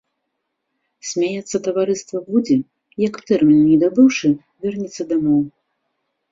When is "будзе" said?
2.31-2.57